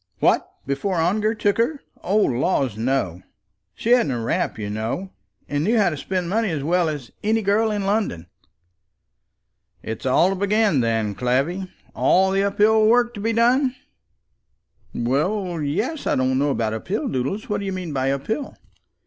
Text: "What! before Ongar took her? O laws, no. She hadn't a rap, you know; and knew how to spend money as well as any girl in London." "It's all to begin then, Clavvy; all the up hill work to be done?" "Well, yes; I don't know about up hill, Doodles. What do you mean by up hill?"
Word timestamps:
"What! 0.17 0.49
before 0.65 0.95
Ongar 0.95 1.35
took 1.35 1.59
her? 1.59 1.79
O 2.01 2.17
laws, 2.17 2.75
no. 2.75 3.21
She 3.75 3.91
hadn't 3.91 4.11
a 4.11 4.19
rap, 4.19 4.57
you 4.57 4.67
know; 4.67 5.11
and 5.47 5.63
knew 5.63 5.77
how 5.77 5.91
to 5.91 5.95
spend 5.95 6.27
money 6.27 6.49
as 6.49 6.63
well 6.63 6.89
as 6.89 7.11
any 7.23 7.43
girl 7.43 7.69
in 7.69 7.83
London." 7.85 8.25
"It's 9.83 10.07
all 10.07 10.29
to 10.31 10.35
begin 10.35 10.79
then, 10.79 11.13
Clavvy; 11.13 11.71
all 11.93 12.31
the 12.31 12.41
up 12.41 12.57
hill 12.57 12.87
work 12.87 13.13
to 13.13 13.19
be 13.21 13.31
done?" 13.31 13.75
"Well, 14.91 15.61
yes; 15.61 16.07
I 16.07 16.15
don't 16.15 16.39
know 16.39 16.49
about 16.49 16.73
up 16.73 16.87
hill, 16.87 17.07
Doodles. 17.07 17.47
What 17.47 17.59
do 17.59 17.65
you 17.67 17.71
mean 17.71 17.93
by 17.93 18.09
up 18.11 18.25
hill?" 18.25 18.55